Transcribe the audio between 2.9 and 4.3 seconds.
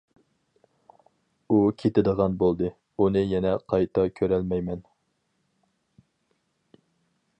ئۇنى يەنە قايتا